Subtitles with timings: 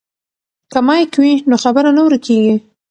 [0.71, 2.55] که مایک وي نو خبره نه ورکیږي.